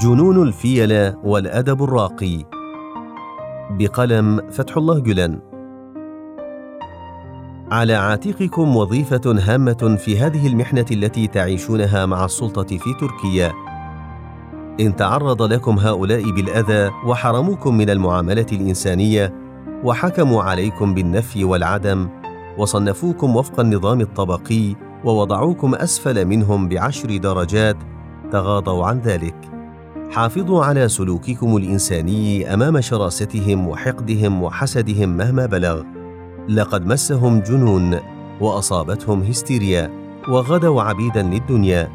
[0.00, 2.44] جنون الفيلة والأدب الراقي.
[3.70, 5.40] بقلم فتح الله جلان
[7.70, 13.52] على عاتقكم وظيفة هامة في هذه المحنة التي تعيشونها مع السلطة في تركيا.
[14.80, 19.34] إن تعرض لكم هؤلاء بالأذى وحرموكم من المعاملة الإنسانية
[19.84, 22.08] وحكموا عليكم بالنفي والعدم
[22.58, 24.74] وصنفوكم وفق النظام الطبقي
[25.04, 27.76] ووضعوكم أسفل منهم بعشر درجات
[28.32, 29.55] تغاضوا عن ذلك.
[30.10, 35.82] حافظوا على سلوككم الإنساني أمام شراستهم وحقدهم وحسدهم مهما بلغ.
[36.48, 37.98] لقد مسهم جنون
[38.40, 39.90] وأصابتهم هستيريا
[40.28, 41.88] وغدوا عبيدا للدنيا.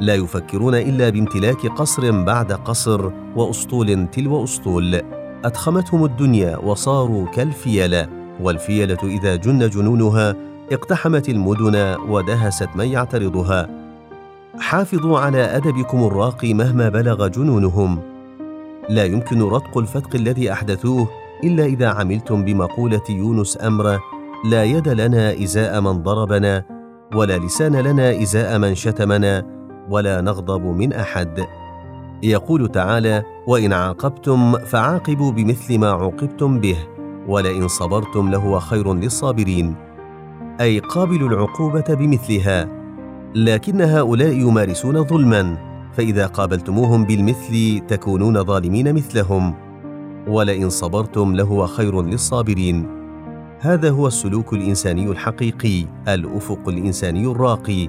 [0.00, 5.02] لا يفكرون إلا بامتلاك قصر بعد قصر وأسطول تلو أسطول.
[5.44, 8.08] ادخمتهم الدنيا وصاروا كالفيله
[8.40, 10.34] والفيله إذا جن جنونها
[10.72, 13.85] اقتحمت المدن ودهست من يعترضها.
[14.60, 17.98] حافظوا على أدبكم الراقي مهما بلغ جنونهم.
[18.88, 21.08] لا يمكن رتق الفتق الذي أحدثوه
[21.44, 24.00] إلا إذا عملتم بمقولة يونس أمرة
[24.50, 26.64] لا يد لنا إزاء من ضربنا
[27.14, 29.46] ولا لسان لنا إزاء من شتمنا
[29.90, 31.46] ولا نغضب من أحد.
[32.22, 36.76] يقول تعالى وإن عاقبتم فعاقبوا بمثل ما عوقبتم به
[37.28, 39.74] ولئن صبرتم لهو خير للصابرين.
[40.60, 42.85] أي قابلوا العقوبة بمثلها.
[43.36, 45.56] لكن هؤلاء يمارسون ظلما
[45.96, 49.54] فإذا قابلتموهم بالمثل تكونون ظالمين مثلهم.
[50.28, 52.86] ولئن صبرتم لهو خير للصابرين.
[53.60, 57.88] هذا هو السلوك الإنساني الحقيقي الأفق الإنساني الراقي.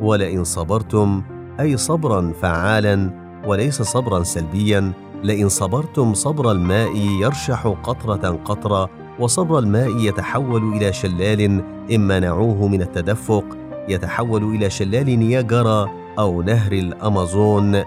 [0.00, 1.22] ولئن صبرتم
[1.60, 3.10] أي صبرا فعالا
[3.46, 4.92] وليس صبرا سلبيا
[5.24, 12.82] لئن صبرتم صبر الماء يرشح قطرة قطرة وصبر الماء يتحول إلى شلال ان منعوه من
[12.82, 17.82] التدفق يتحول إلى شلال نياجرا أو نهر الأمازون.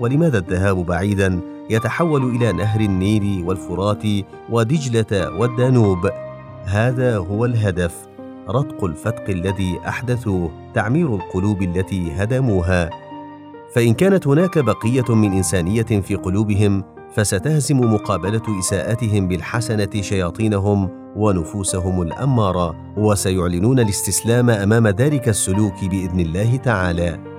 [0.00, 4.02] ولماذا الذهاب بعيدا يتحول إلى نهر النيل والفرات
[4.50, 6.10] ودجلة والدانوب؟
[6.64, 7.94] هذا هو الهدف
[8.50, 12.90] رتق الفتق الذي أحدثوه تعمير القلوب التي هدموها.
[13.74, 22.76] فإن كانت هناك بقية من إنسانية في قلوبهم فستهزم مقابلة إساءتهم بالحسنة شياطينهم ونفوسهم الأمارة
[22.96, 27.37] وسيعلنون الاستسلام أمام ذلك السلوك بإذن الله تعالى.